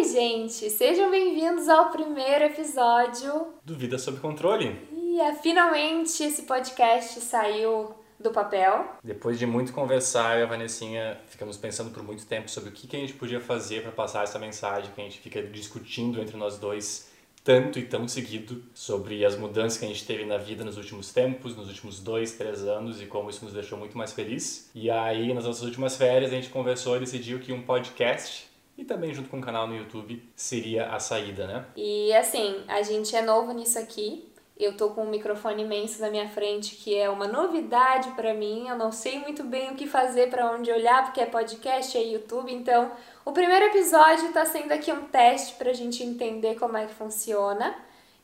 [0.00, 0.70] Oi, gente!
[0.70, 4.74] Sejam bem-vindos ao primeiro episódio do Vida Sob Controle.
[4.96, 8.96] E é, finalmente esse podcast saiu do papel.
[9.04, 12.72] Depois de muito conversar, eu e a Vanessinha ficamos pensando por muito tempo sobre o
[12.72, 16.18] que, que a gente podia fazer para passar essa mensagem que a gente fica discutindo
[16.18, 17.10] entre nós dois
[17.44, 21.12] tanto e tão seguido sobre as mudanças que a gente teve na vida nos últimos
[21.12, 24.70] tempos, nos últimos dois, três anos e como isso nos deixou muito mais feliz.
[24.74, 28.49] E aí, nas nossas últimas férias, a gente conversou e decidiu que um podcast
[28.80, 31.66] e também junto com um canal no YouTube seria a saída, né?
[31.76, 34.26] E assim, a gente é novo nisso aqui.
[34.58, 38.68] Eu tô com um microfone imenso na minha frente que é uma novidade para mim.
[38.68, 42.02] Eu não sei muito bem o que fazer, para onde olhar, porque é podcast, é
[42.02, 42.90] YouTube, então
[43.24, 46.94] o primeiro episódio está sendo aqui um teste para a gente entender como é que
[46.94, 47.74] funciona.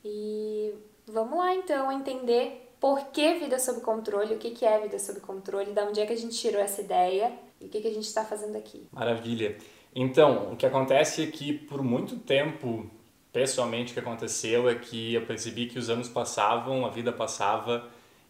[0.02, 0.72] E
[1.06, 5.20] vamos lá então entender por que vida sob controle, o que, que é vida sob
[5.20, 7.92] controle, da onde é que a gente tirou essa ideia e o que, que a
[7.92, 8.86] gente está fazendo aqui.
[8.92, 9.56] Maravilha.
[9.98, 12.90] Então, o que acontece é que por muito tempo,
[13.32, 17.88] pessoalmente, o que aconteceu é que eu percebi que os anos passavam, a vida passava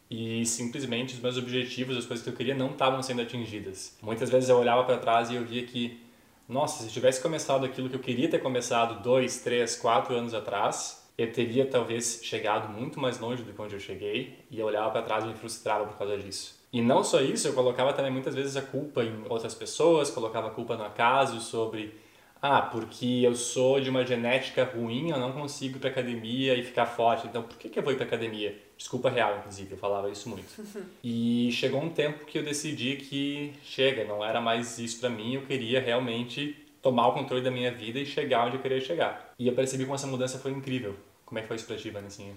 [0.08, 3.98] e simplesmente os meus objetivos, as coisas que eu queria não estavam sendo atingidas.
[4.00, 6.00] Muitas vezes eu olhava para trás e eu via que
[6.48, 10.32] nossa, se eu tivesse começado aquilo que eu queria ter começado dois, três, quatro anos
[10.34, 14.66] atrás, eu teria talvez chegado muito mais longe do que onde eu cheguei e eu
[14.66, 16.55] olhava para trás e me frustrava por causa disso.
[16.76, 20.48] E não só isso, eu colocava também muitas vezes a culpa em outras pessoas, colocava
[20.48, 21.94] a culpa no acaso sobre
[22.42, 26.62] ah, porque eu sou de uma genética ruim, eu não consigo ir pra academia e
[26.62, 28.54] ficar forte, então por que, que eu vou ir pra academia?
[28.76, 30.44] Desculpa real, inclusive, eu falava isso muito.
[31.02, 35.36] e chegou um tempo que eu decidi que chega, não era mais isso para mim,
[35.36, 39.32] eu queria realmente tomar o controle da minha vida e chegar onde eu queria chegar.
[39.38, 40.94] E eu percebi como essa mudança foi incrível.
[41.24, 42.34] Como é que foi isso pra ti, Vanessinha?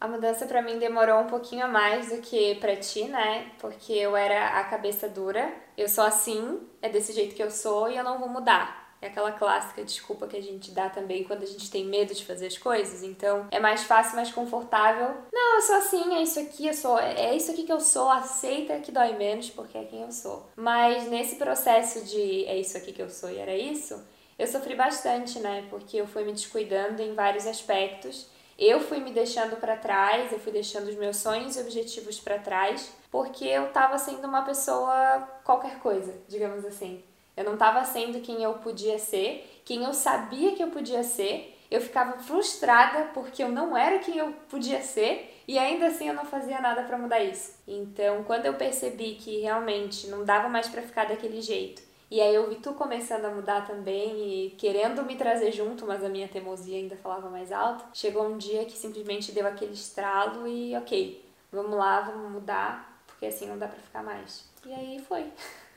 [0.00, 3.50] A mudança para mim demorou um pouquinho a mais do que para ti, né?
[3.58, 5.52] Porque eu era a cabeça dura.
[5.76, 8.88] Eu sou assim, é desse jeito que eu sou e eu não vou mudar.
[9.00, 12.24] É aquela clássica desculpa que a gente dá também quando a gente tem medo de
[12.24, 13.02] fazer as coisas.
[13.02, 15.16] Então, é mais fácil, mais confortável.
[15.32, 18.08] Não, eu sou assim, é isso aqui, eu sou, é isso aqui que eu sou,
[18.08, 20.48] aceita que dói menos porque é quem eu sou.
[20.56, 24.00] Mas nesse processo de é isso aqui que eu sou e era isso,
[24.38, 25.66] eu sofri bastante, né?
[25.70, 28.28] Porque eu fui me descuidando em vários aspectos.
[28.58, 32.40] Eu fui me deixando para trás, eu fui deixando os meus sonhos e objetivos para
[32.40, 37.04] trás, porque eu tava sendo uma pessoa qualquer coisa, digamos assim.
[37.36, 41.54] Eu não estava sendo quem eu podia ser, quem eu sabia que eu podia ser.
[41.70, 46.14] Eu ficava frustrada porque eu não era quem eu podia ser e ainda assim eu
[46.14, 47.52] não fazia nada para mudar isso.
[47.68, 52.34] Então, quando eu percebi que realmente não dava mais para ficar daquele jeito, e aí
[52.34, 56.26] eu vi tu começando a mudar também e querendo me trazer junto, mas a minha
[56.26, 61.24] teimosia ainda falava mais alto, chegou um dia que simplesmente deu aquele estralo e ok,
[61.52, 64.48] vamos lá, vamos mudar, porque assim não dá para ficar mais.
[64.64, 65.26] E aí foi.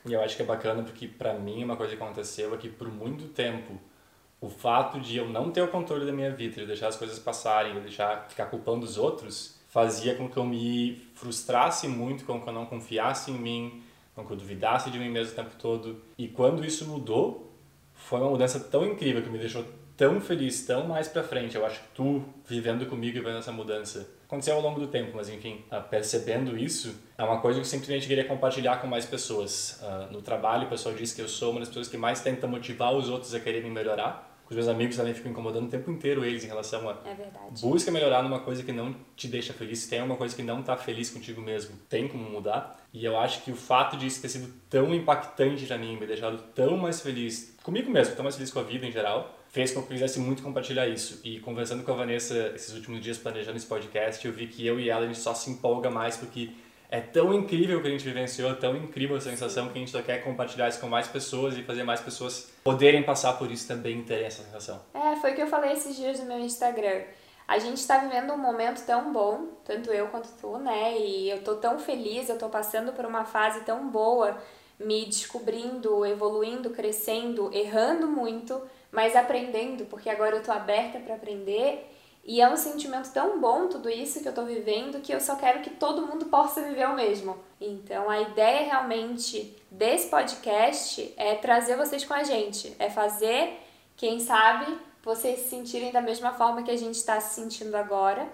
[0.06, 2.68] E eu acho que é bacana porque para mim uma coisa que aconteceu é que
[2.68, 3.78] por muito tempo
[4.40, 7.18] o fato de eu não ter o controle da minha vida, de deixar as coisas
[7.18, 12.40] passarem, de deixar ficar culpando os outros, fazia com que eu me frustrasse muito, com
[12.40, 13.82] que eu não confiasse em mim,
[14.14, 16.02] com que eu duvidasse de mim mesmo o tempo todo.
[16.18, 17.52] E quando isso mudou,
[17.94, 19.64] foi uma mudança tão incrível que me deixou
[19.96, 21.56] tão feliz, tão mais para frente.
[21.56, 25.12] Eu acho que tu vivendo comigo e vendo essa mudança aconteceu ao longo do tempo,
[25.14, 29.04] mas enfim, ah, percebendo isso, é uma coisa que eu simplesmente queria compartilhar com mais
[29.04, 29.78] pessoas.
[29.82, 32.46] Ah, no trabalho, o pessoal diz que eu sou uma das pessoas que mais tenta
[32.46, 34.31] motivar os outros a quererem melhorar.
[34.52, 37.62] Os meus amigos também ficam incomodando o tempo inteiro eles em relação a é verdade.
[37.62, 39.78] busca melhorar numa coisa que não te deixa feliz.
[39.78, 42.78] Se tem uma coisa que não está feliz contigo mesmo, tem como mudar.
[42.92, 46.06] E eu acho que o fato de isso ter sido tão impactante para mim, me
[46.06, 49.72] deixado tão mais feliz comigo mesmo, tão mais feliz com a vida em geral, fez
[49.72, 51.22] com que eu quisesse muito compartilhar isso.
[51.24, 54.78] E conversando com a Vanessa esses últimos dias, planejando esse podcast, eu vi que eu
[54.78, 56.50] e ela, a gente só se empolga mais porque
[56.92, 59.90] é tão incrível o que a gente vivenciou, tão incrível a sensação que a gente
[59.90, 63.66] só quer compartilhar isso com mais pessoas e fazer mais pessoas poderem passar por isso
[63.66, 64.78] também e terem essa sensação.
[64.92, 67.00] É, foi o que eu falei esses dias no meu Instagram.
[67.48, 70.98] A gente está vivendo um momento tão bom, tanto eu quanto tu, né?
[70.98, 74.36] E eu tô tão feliz, eu tô passando por uma fase tão boa,
[74.78, 78.60] me descobrindo, evoluindo, crescendo, errando muito,
[78.90, 81.88] mas aprendendo, porque agora eu tô aberta para aprender.
[82.24, 85.34] E é um sentimento tão bom tudo isso que eu tô vivendo que eu só
[85.34, 87.36] quero que todo mundo possa viver o mesmo.
[87.60, 93.58] Então a ideia realmente desse podcast é trazer vocês com a gente, é fazer,
[93.96, 98.28] quem sabe, vocês se sentirem da mesma forma que a gente está se sentindo agora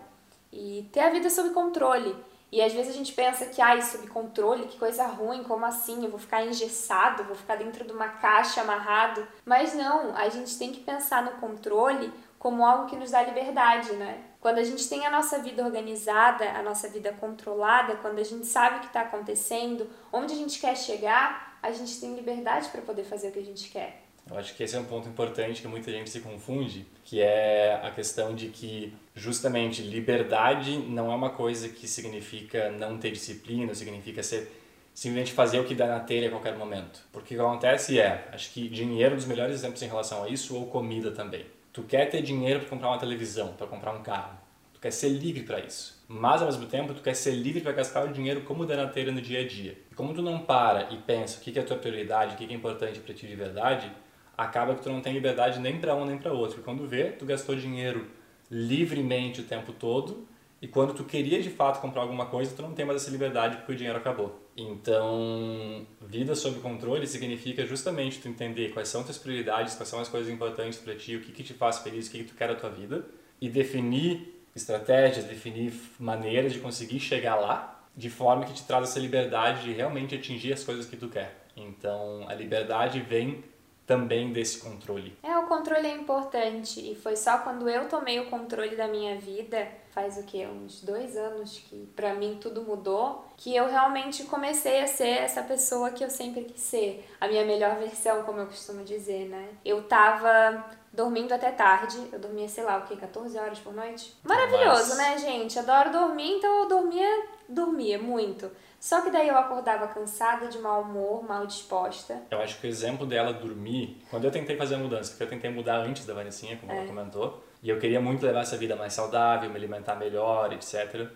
[0.52, 2.14] e ter a vida sob controle.
[2.50, 6.02] E às vezes a gente pensa que, ai, sob controle, que coisa ruim, como assim?
[6.02, 9.26] Eu vou ficar engessado, vou ficar dentro de uma caixa amarrado.
[9.44, 13.92] Mas não, a gente tem que pensar no controle como algo que nos dá liberdade,
[13.94, 14.22] né?
[14.40, 18.46] Quando a gente tem a nossa vida organizada, a nossa vida controlada, quando a gente
[18.46, 22.80] sabe o que está acontecendo, onde a gente quer chegar, a gente tem liberdade para
[22.82, 24.02] poder fazer o que a gente quer.
[24.30, 27.80] Eu acho que esse é um ponto importante que muita gente se confunde, que é
[27.82, 33.74] a questão de que justamente liberdade não é uma coisa que significa não ter disciplina,
[33.74, 34.52] significa ser
[34.94, 37.00] simplesmente fazer o que dá na telha a qualquer momento.
[37.10, 40.24] Porque o que acontece é, acho que dinheiro é um dos melhores exemplos em relação
[40.24, 41.46] a isso, ou comida também.
[41.72, 44.38] Tu quer ter dinheiro para comprar uma televisão, para comprar um carro.
[44.74, 46.02] Tu quer ser livre para isso.
[46.08, 48.86] Mas ao mesmo tempo, tu quer ser livre para gastar o dinheiro como dá na
[48.86, 49.76] telha no dia a dia.
[49.90, 52.44] E como tu não para e pensa o que é a tua prioridade, o que
[52.44, 53.90] é importante para ti de verdade,
[54.36, 56.60] acaba que tu não tem liberdade nem para um nem para outro.
[56.60, 58.08] E quando vê, tu gastou dinheiro
[58.50, 60.26] livremente o tempo todo
[60.60, 63.58] e quando tu queria de fato comprar alguma coisa, tu não tem mais essa liberdade
[63.58, 64.48] porque o dinheiro acabou.
[64.56, 70.08] Então, vida sob controle significa justamente tu entender quais são tuas prioridades, quais são as
[70.08, 72.48] coisas importantes para ti, o que que te faz feliz, o que que tu quer
[72.48, 73.06] da tua vida
[73.40, 78.98] e definir estratégias, definir maneiras de conseguir chegar lá de forma que te traz essa
[78.98, 81.46] liberdade de realmente atingir as coisas que tu quer.
[81.56, 83.44] Então, a liberdade vem
[83.88, 85.16] também desse controle.
[85.22, 89.16] É, o controle é importante e foi só quando eu tomei o controle da minha
[89.16, 94.24] vida, faz o que, uns dois anos que para mim tudo mudou, que eu realmente
[94.24, 98.40] comecei a ser essa pessoa que eu sempre quis ser, a minha melhor versão, como
[98.40, 99.48] eu costumo dizer, né?
[99.64, 101.96] Eu tava dormindo até tarde.
[102.12, 104.14] Eu dormia, sei lá, o que, 14 horas por noite?
[104.24, 104.96] Maravilhoso, Nossa.
[104.96, 105.58] né, gente?
[105.58, 108.50] Adoro dormir, então eu dormia, dormia muito.
[108.78, 112.22] Só que daí eu acordava cansada, de mau humor, mal disposta.
[112.30, 115.28] Eu acho que o exemplo dela dormir, quando eu tentei fazer a mudança, porque eu
[115.28, 116.76] tentei mudar antes da Vanessinha, como é.
[116.76, 121.08] ela comentou, e eu queria muito levar essa vida mais saudável, me alimentar melhor, etc.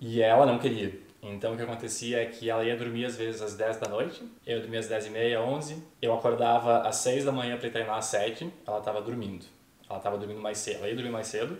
[0.00, 1.08] E ela não queria.
[1.22, 4.22] Então o que acontecia é que ela ia dormir às vezes às 10 da noite,
[4.46, 7.96] eu dormia às 10 e meia, 11, eu acordava às 6 da manhã para treinar
[7.96, 9.44] às 7, ela estava dormindo.
[9.88, 11.58] Ela estava dormindo mais cedo, ela ia dormir mais cedo,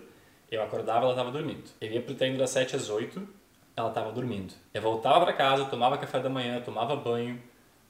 [0.49, 1.69] eu acordava, ela estava dormindo.
[1.81, 3.27] Eu ia pro treino das 7 às 8,
[3.79, 4.53] ela estava dormindo.
[4.73, 7.41] Eu voltava para casa, tomava café da manhã, tomava banho,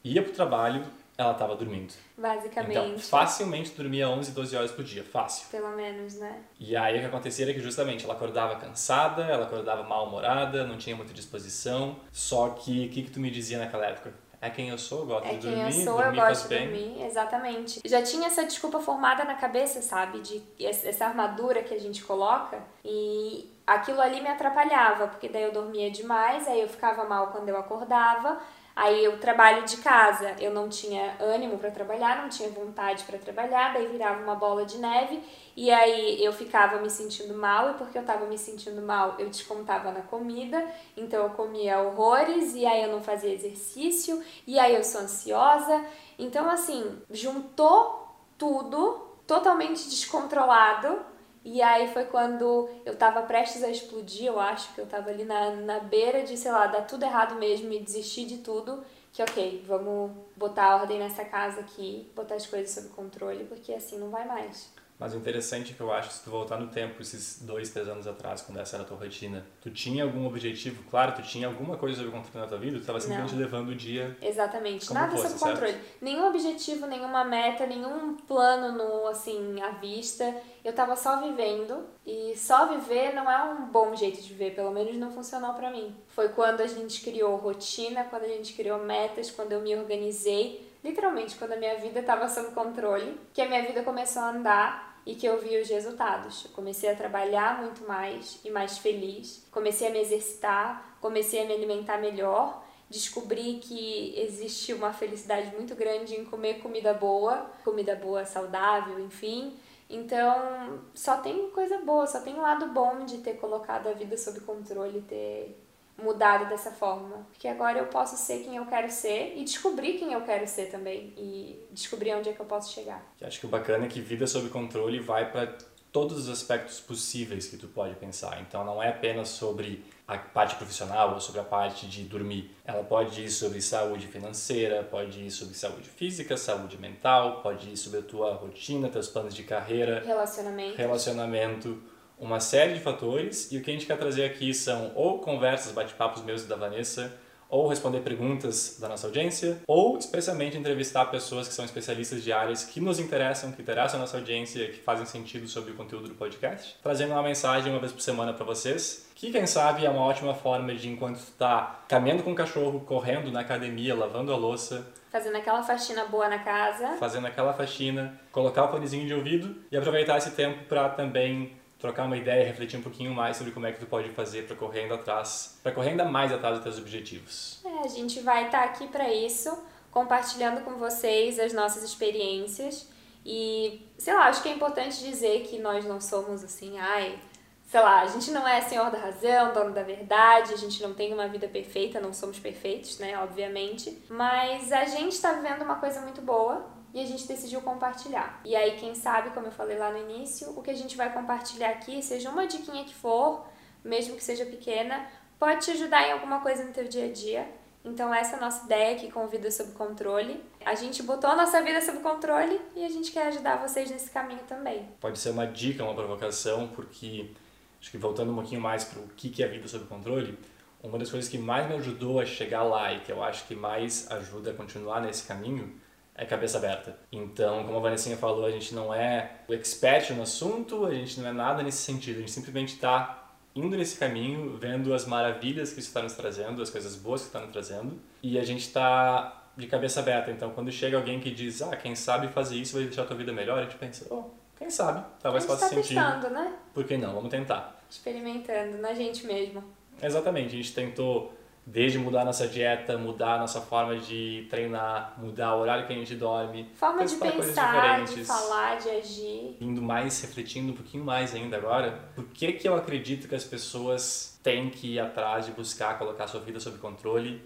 [0.04, 0.84] ia pro trabalho,
[1.18, 1.94] ela estava dormindo.
[2.18, 2.78] Basicamente.
[2.78, 5.50] Então, facilmente dormia 11, 12 horas por dia, fácil.
[5.50, 6.42] Pelo menos, né?
[6.60, 10.78] E aí o que acontecia era que justamente ela acordava cansada, ela acordava mal-humorada, não
[10.78, 11.98] tinha muita disposição.
[12.12, 14.14] Só que o que, que tu me dizia naquela época?
[14.42, 15.60] É quem eu sou, eu gosto é de dormir.
[15.60, 17.82] É quem eu sou, eu gosto de dormir, exatamente.
[17.84, 20.22] Já tinha essa desculpa formada na cabeça, sabe?
[20.22, 25.52] De essa armadura que a gente coloca e aquilo ali me atrapalhava, porque daí eu
[25.52, 28.40] dormia demais, aí eu ficava mal quando eu acordava.
[28.82, 33.18] Aí eu trabalho de casa, eu não tinha ânimo para trabalhar, não tinha vontade para
[33.18, 35.22] trabalhar, daí virava uma bola de neve.
[35.54, 39.28] E aí eu ficava me sentindo mal e porque eu estava me sentindo mal, eu
[39.28, 40.66] descontava na comida,
[40.96, 45.84] então eu comia horrores e aí eu não fazia exercício e aí eu sou ansiosa.
[46.18, 51.02] Então assim, juntou tudo totalmente descontrolado
[51.44, 55.24] e aí foi quando eu tava prestes a explodir, eu acho que eu tava ali
[55.24, 58.84] na, na beira de, sei lá, dar tudo errado mesmo e desistir de tudo.
[59.12, 63.98] Que ok, vamos botar ordem nessa casa aqui, botar as coisas sob controle, porque assim
[63.98, 64.72] não vai mais.
[65.00, 67.88] Mas o interessante é que eu acho, se tu voltar no tempo, esses dois, três
[67.88, 70.84] anos atrás, quando essa era a tua rotina, tu tinha algum objetivo?
[70.92, 73.40] Claro, tu tinha alguma coisa sobre controle na tua vida, tu estava simplesmente Não.
[73.40, 74.18] levando o dia.
[74.22, 75.78] Exatamente, nada fosse, sobre controle.
[76.02, 80.36] Nenhum objetivo, nenhuma meta, nenhum plano no, assim, à vista.
[80.66, 84.72] Eu estava só vivendo e só viver não é um bom jeito de viver, pelo
[84.72, 85.96] menos não funcionou para mim.
[86.10, 90.68] Foi quando a gente criou rotina, quando a gente criou metas, quando eu me organizei
[90.84, 94.89] literalmente quando a minha vida estava sob controle, que a minha vida começou a andar
[95.06, 96.46] e que eu vi os resultados.
[96.46, 101.46] Eu comecei a trabalhar muito mais e mais feliz, comecei a me exercitar, comecei a
[101.46, 107.96] me alimentar melhor, descobri que existe uma felicidade muito grande em comer comida boa, comida
[107.96, 109.58] boa saudável, enfim.
[109.90, 114.16] Então, só tem coisa boa, só tem um lado bom de ter colocado a vida
[114.18, 115.58] sob controle, ter
[116.04, 117.28] mudado dessa forma.
[117.32, 120.66] Porque agora eu posso ser quem eu quero ser e descobrir quem eu quero ser
[120.68, 121.14] também.
[121.18, 123.04] E descobrir onde é que eu posso chegar.
[123.20, 125.58] Eu acho que o bacana é que vida sob controle vai para
[125.92, 128.40] todos os aspectos possíveis que tu pode pensar.
[128.42, 132.56] Então não é apenas sobre a parte profissional ou sobre a parte de dormir.
[132.66, 137.78] Ela pode ir sobre saúde financeira, pode ir sobre saúde física, saúde mental, pode ir
[137.78, 141.84] sobre a tua rotina, teus planos de carreira, relacionamento, relacionamento
[142.20, 145.72] uma série de fatores e o que a gente quer trazer aqui são ou conversas,
[145.72, 147.12] bate-papos meus e da Vanessa,
[147.50, 152.64] ou responder perguntas da nossa audiência, ou especialmente entrevistar pessoas que são especialistas de áreas
[152.64, 156.14] que nos interessam, que interessam a nossa audiência, que fazem sentido sobre o conteúdo do
[156.14, 160.04] podcast, trazendo uma mensagem uma vez por semana para vocês, que quem sabe é uma
[160.04, 164.38] ótima forma de enquanto tu tá caminhando com o cachorro, correndo na academia, lavando a
[164.38, 166.90] louça, Fazendo aquela faxina boa na casa.
[167.00, 172.06] Fazendo aquela faxina, colocar o fonezinho de ouvido e aproveitar esse tempo para também trocar
[172.06, 174.82] uma ideia, refletir um pouquinho mais sobre como é que tu pode fazer para correr
[174.82, 177.62] ainda atrás, para correr ainda mais atrás dos teus objetivos.
[177.66, 179.58] É, a gente vai estar tá aqui para isso,
[179.90, 182.88] compartilhando com vocês as nossas experiências
[183.26, 187.20] E, sei lá, acho que é importante dizer que nós não somos assim, ai,
[187.66, 190.94] sei lá, a gente não é senhor da razão, dono da verdade, a gente não
[190.94, 194.02] tem uma vida perfeita, não somos perfeitos, né, obviamente.
[194.10, 198.42] Mas a gente tá vivendo uma coisa muito boa e a gente decidiu compartilhar.
[198.44, 201.12] E aí, quem sabe, como eu falei lá no início, o que a gente vai
[201.14, 203.46] compartilhar aqui, seja uma diquinha que for,
[203.84, 207.48] mesmo que seja pequena, pode te ajudar em alguma coisa no teu dia a dia.
[207.84, 210.44] Então essa é a nossa ideia aqui com Vida Sob Controle.
[210.66, 214.10] A gente botou a nossa vida sob controle e a gente quer ajudar vocês nesse
[214.10, 214.86] caminho também.
[215.00, 217.32] Pode ser uma dica, uma provocação, porque
[217.80, 220.38] acho que voltando um pouquinho mais para o que é vida sob controle,
[220.84, 223.56] uma das coisas que mais me ajudou a chegar lá e que eu acho que
[223.56, 225.74] mais ajuda a continuar nesse caminho
[226.20, 226.98] é cabeça aberta.
[227.12, 231.18] Então, como a Vanessinha falou, a gente não é o expert no assunto, a gente
[231.20, 235.72] não é nada nesse sentido, a gente simplesmente está indo nesse caminho, vendo as maravilhas
[235.72, 238.62] que isso está nos trazendo, as coisas boas que está nos trazendo, e a gente
[238.62, 240.30] está de cabeça aberta.
[240.30, 243.16] Então, quando chega alguém que diz, ah, quem sabe fazer isso vai deixar a tua
[243.16, 244.26] vida melhor, a gente pensa, oh,
[244.58, 246.02] quem sabe, talvez faça tá sentido.
[246.02, 246.54] Testando, né?
[246.74, 247.14] Por que não?
[247.14, 247.82] Vamos tentar.
[247.90, 249.64] Experimentando, na gente mesmo.
[250.02, 251.34] Exatamente, a gente tentou
[251.72, 256.16] Desde mudar nossa dieta, mudar nossa forma de treinar, mudar o horário que a gente
[256.16, 256.68] dorme.
[256.74, 259.56] Forma de pensar, de falar, de agir.
[259.62, 263.44] Indo mais, refletindo um pouquinho mais ainda agora, por que que eu acredito que as
[263.44, 267.40] pessoas têm que ir atrás de buscar colocar sua vida sob controle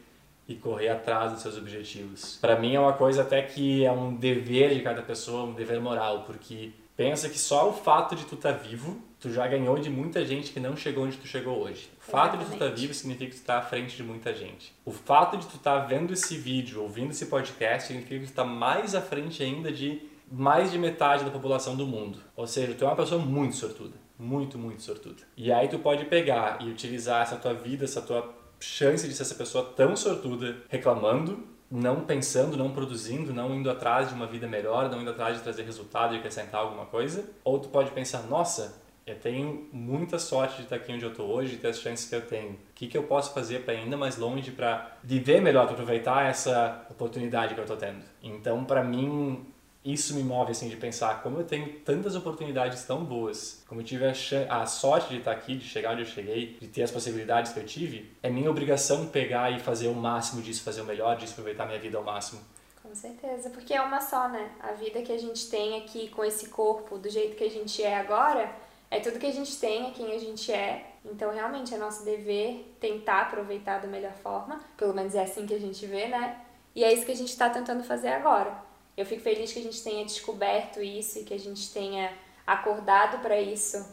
[0.48, 2.38] e correr atrás dos seus objetivos?
[2.40, 5.82] Para mim é uma coisa até que é um dever de cada pessoa, um dever
[5.82, 9.80] moral, porque pensa que só o fato de tu estar tá vivo tu já ganhou
[9.80, 11.90] de muita gente que não chegou onde tu chegou hoje.
[12.06, 14.34] O fato de tu estar tá vivo significa que tu está à frente de muita
[14.34, 14.74] gente.
[14.86, 18.30] O fato de tu estar tá vendo esse vídeo, ouvindo esse podcast, significa que tu
[18.30, 22.20] está mais à frente ainda de mais de metade da população do mundo.
[22.36, 23.96] Ou seja, tu é uma pessoa muito sortuda.
[24.18, 25.24] Muito, muito sortuda.
[25.36, 29.24] E aí tu pode pegar e utilizar essa tua vida, essa tua chance de ser
[29.24, 34.48] essa pessoa tão sortuda, reclamando, não pensando, não produzindo, não indo atrás de uma vida
[34.48, 37.30] melhor, não indo atrás de trazer resultado e acrescentar alguma coisa.
[37.44, 41.30] Ou tu pode pensar, nossa, eu tenho muita sorte de estar aqui onde eu estou
[41.30, 42.52] hoje, de ter as chances que eu tenho.
[42.52, 45.74] O que, que eu posso fazer para ir ainda mais longe, para viver melhor, para
[45.74, 48.02] aproveitar essa oportunidade que eu estou tendo?
[48.22, 49.46] Então, para mim,
[49.84, 53.86] isso me move assim de pensar como eu tenho tantas oportunidades tão boas, como eu
[53.86, 56.92] tive a, a, sorte de estar aqui, de chegar onde eu cheguei, de ter as
[56.92, 60.86] possibilidades que eu tive, é minha obrigação pegar e fazer o máximo disso, fazer o
[60.86, 62.42] melhor disso, aproveitar minha vida ao máximo.
[62.82, 64.52] Com certeza, porque é uma só, né?
[64.60, 67.82] A vida que a gente tem aqui com esse corpo, do jeito que a gente
[67.82, 68.54] é agora,
[68.94, 70.86] é tudo que a gente tem, é quem a gente é.
[71.04, 74.64] Então, realmente, é nosso dever tentar aproveitar da melhor forma.
[74.78, 76.40] Pelo menos é assim que a gente vê, né?
[76.76, 78.56] E é isso que a gente está tentando fazer agora.
[78.96, 82.14] Eu fico feliz que a gente tenha descoberto isso e que a gente tenha
[82.46, 83.84] acordado para isso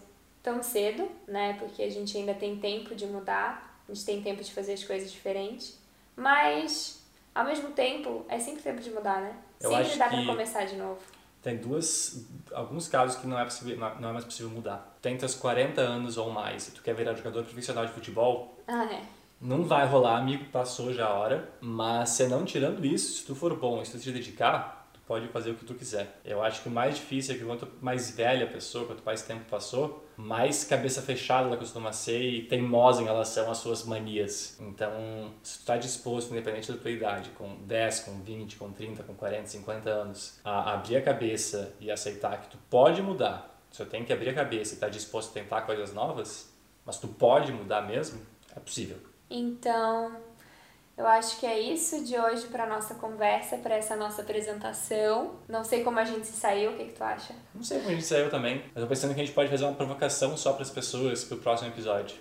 [0.42, 1.54] tão cedo, né?
[1.59, 4.85] Porque a gente ainda tem tempo de mudar, a gente tem tempo de fazer as
[4.85, 5.78] coisas diferentes.
[6.14, 7.02] Mas,
[7.35, 9.35] ao mesmo tempo, é sempre tempo de mudar, né?
[9.62, 11.00] Eu sempre dá para começar de novo
[11.42, 14.97] tem duas alguns casos que não é possível não é mais possível mudar.
[15.00, 18.59] Tem teus 40 anos ou mais e tu quer virar jogador profissional de futebol?
[18.66, 19.02] Ah, é.
[19.40, 23.35] Não vai rolar, amigo, passou já a hora, mas se não tirando isso, se tu
[23.35, 24.79] for bom, se tu te dedicar,
[25.11, 26.21] pode fazer o que tu quiser.
[26.25, 29.23] Eu acho que o mais difícil é que quanto mais velha a pessoa, quanto mais
[29.23, 34.57] tempo passou, mais cabeça fechada ela costuma ser e teimosa em relação às suas manias.
[34.61, 39.02] Então, se tu está disposto, independente da tua idade, com 10, com 20, com 30,
[39.02, 43.85] com 40, 50 anos, a abrir a cabeça e aceitar que tu pode mudar, só
[43.85, 46.55] tem que abrir a cabeça e tá disposto a tentar coisas novas,
[46.87, 48.21] mas tu pode mudar mesmo,
[48.55, 48.99] é possível.
[49.29, 50.29] Então,
[51.00, 55.37] eu acho que é isso de hoje para nossa conversa, para essa nossa apresentação.
[55.49, 57.35] Não sei como a gente se saiu, o que, que tu acha?
[57.54, 58.62] Não sei como a gente saiu também.
[58.76, 61.38] Eu tô pensando que a gente pode fazer uma provocação só para as pessoas pro
[61.38, 62.19] próximo episódio.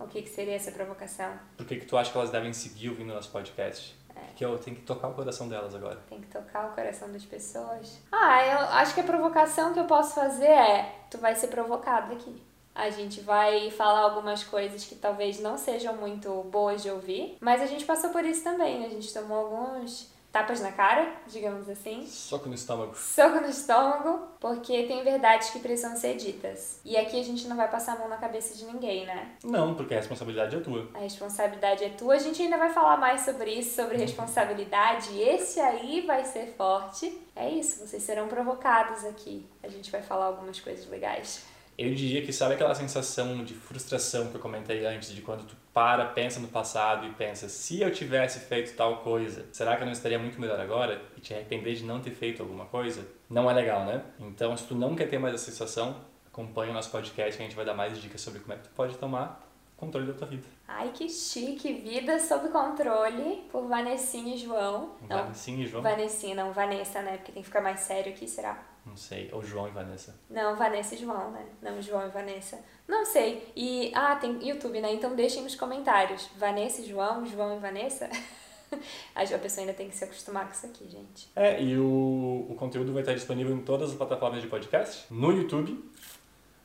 [0.00, 1.30] O que, que seria essa provocação?
[1.58, 3.94] Por que, que tu acha que elas devem seguir ouvindo nosso podcast?
[4.16, 4.32] É.
[4.34, 6.00] Que eu tenho que tocar o coração delas agora.
[6.08, 8.00] Tem que tocar o coração das pessoas.
[8.10, 12.14] Ah, eu acho que a provocação que eu posso fazer é: tu vai ser provocado
[12.14, 12.42] aqui.
[12.74, 17.60] A gente vai falar algumas coisas que talvez não sejam muito boas de ouvir, mas
[17.60, 18.80] a gente passou por isso também.
[18.80, 18.86] Né?
[18.86, 22.06] A gente tomou alguns tapas na cara, digamos assim.
[22.06, 22.96] Soco no estômago.
[22.96, 26.80] Soco no estômago, porque tem verdades que precisam ser ditas.
[26.84, 29.32] E aqui a gente não vai passar a mão na cabeça de ninguém, né?
[29.44, 30.88] Não, porque a responsabilidade é tua.
[30.94, 32.14] A responsabilidade é tua.
[32.14, 35.20] A gente ainda vai falar mais sobre isso, sobre responsabilidade.
[35.20, 37.20] Esse aí vai ser forte.
[37.36, 39.46] É isso, vocês serão provocados aqui.
[39.62, 44.28] A gente vai falar algumas coisas legais eu diria que sabe aquela sensação de frustração
[44.28, 47.90] que eu comentei antes, de quando tu para, pensa no passado e pensa, se eu
[47.90, 51.00] tivesse feito tal coisa, será que eu não estaria muito melhor agora?
[51.16, 53.06] E te arrepender de não ter feito alguma coisa?
[53.28, 54.02] Não é legal, né?
[54.20, 55.96] Então, se tu não quer ter mais essa sensação,
[56.30, 58.64] acompanha o nosso podcast que a gente vai dar mais dicas sobre como é que
[58.64, 59.48] tu pode tomar
[59.82, 60.46] controle da tua vida.
[60.68, 61.72] Ai, que chique!
[61.72, 64.92] Vida sob controle por Vanessinha e João.
[65.08, 65.82] Vanessinha e João?
[65.82, 67.16] Vanessinha, não, Vanessa, né?
[67.16, 68.71] Porque tem que ficar mais sério aqui, será?
[68.84, 69.30] Não sei.
[69.32, 70.14] Ou João e Vanessa.
[70.28, 71.46] Não, Vanessa e João, né?
[71.60, 72.58] Não, João e Vanessa.
[72.86, 73.50] Não sei.
[73.54, 74.92] E, ah, tem YouTube, né?
[74.92, 76.28] Então deixem nos comentários.
[76.36, 78.10] Vanessa e João, João e Vanessa.
[79.14, 81.28] A pessoa ainda tem que se acostumar com isso aqui, gente.
[81.36, 85.04] É, e o, o conteúdo vai estar disponível em todas as plataformas de podcast.
[85.12, 85.78] No YouTube,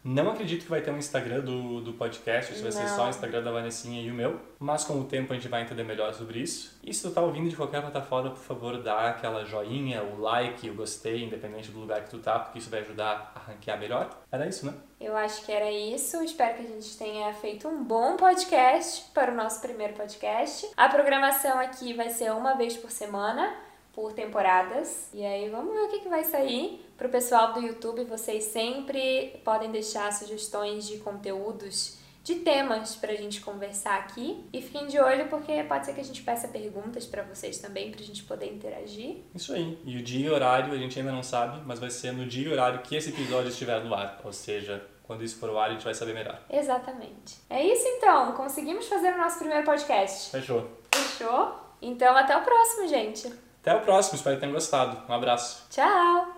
[0.08, 3.10] não acredito que vai ter um Instagram do, do podcast, isso vai ser só o
[3.10, 4.40] Instagram da Vanessinha e o meu.
[4.58, 6.80] Mas com o tempo a gente vai entender melhor sobre isso.
[6.82, 10.70] E se tu tá ouvindo de qualquer plataforma, por favor, dá aquela joinha, o like,
[10.70, 14.10] o gostei, independente do lugar que tu tá, porque isso vai ajudar a ranquear melhor.
[14.32, 14.74] Era isso, né?
[15.00, 16.24] Eu acho que era isso.
[16.24, 20.70] Espero que a gente tenha feito um bom podcast para o nosso primeiro podcast.
[20.78, 25.10] A programação aqui vai ser uma vez por semana por temporadas.
[25.12, 26.87] E aí vamos ver o que, que vai sair.
[26.98, 33.12] Para o pessoal do YouTube, vocês sempre podem deixar sugestões de conteúdos, de temas para
[33.12, 34.44] a gente conversar aqui.
[34.52, 37.92] E fiquem de olho porque pode ser que a gente peça perguntas para vocês também,
[37.92, 39.18] para a gente poder interagir.
[39.36, 39.78] Isso aí.
[39.86, 42.50] E o dia e horário a gente ainda não sabe, mas vai ser no dia
[42.50, 44.20] e horário que esse episódio estiver no ar.
[44.24, 46.42] Ou seja, quando isso for ao ar, a gente vai saber melhor.
[46.50, 47.38] Exatamente.
[47.48, 48.32] É isso então.
[48.32, 50.32] Conseguimos fazer o nosso primeiro podcast.
[50.32, 50.68] Fechou.
[50.94, 51.56] Fechou?
[51.80, 53.32] Então até o próximo, gente.
[53.62, 55.04] Até o próximo, espero que tenham gostado.
[55.08, 55.68] Um abraço.
[55.70, 56.37] Tchau!